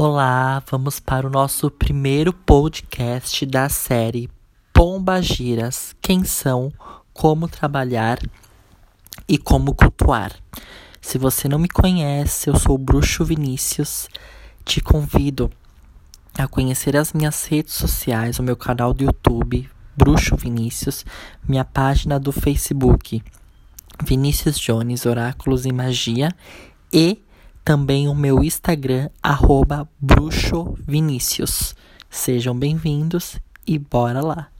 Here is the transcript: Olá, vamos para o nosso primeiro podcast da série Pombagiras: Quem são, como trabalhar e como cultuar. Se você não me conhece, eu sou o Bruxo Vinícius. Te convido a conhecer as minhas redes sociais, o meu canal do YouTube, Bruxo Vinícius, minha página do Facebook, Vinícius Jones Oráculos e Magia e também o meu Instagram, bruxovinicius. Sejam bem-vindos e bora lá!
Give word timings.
Olá, 0.00 0.62
vamos 0.70 1.00
para 1.00 1.26
o 1.26 1.30
nosso 1.30 1.68
primeiro 1.72 2.32
podcast 2.32 3.44
da 3.44 3.68
série 3.68 4.30
Pombagiras: 4.72 5.92
Quem 6.00 6.22
são, 6.22 6.72
como 7.12 7.48
trabalhar 7.48 8.20
e 9.28 9.36
como 9.36 9.74
cultuar. 9.74 10.32
Se 11.00 11.18
você 11.18 11.48
não 11.48 11.58
me 11.58 11.68
conhece, 11.68 12.48
eu 12.48 12.56
sou 12.56 12.76
o 12.76 12.78
Bruxo 12.78 13.24
Vinícius. 13.24 14.08
Te 14.64 14.80
convido 14.80 15.50
a 16.38 16.46
conhecer 16.46 16.96
as 16.96 17.12
minhas 17.12 17.44
redes 17.46 17.74
sociais, 17.74 18.38
o 18.38 18.42
meu 18.44 18.54
canal 18.54 18.94
do 18.94 19.02
YouTube, 19.02 19.68
Bruxo 19.96 20.36
Vinícius, 20.36 21.04
minha 21.42 21.64
página 21.64 22.20
do 22.20 22.30
Facebook, 22.30 23.20
Vinícius 24.04 24.60
Jones 24.60 25.06
Oráculos 25.06 25.66
e 25.66 25.72
Magia 25.72 26.28
e 26.92 27.20
também 27.68 28.08
o 28.08 28.14
meu 28.14 28.42
Instagram, 28.42 29.10
bruxovinicius. 30.00 31.76
Sejam 32.08 32.58
bem-vindos 32.58 33.38
e 33.66 33.78
bora 33.78 34.22
lá! 34.22 34.57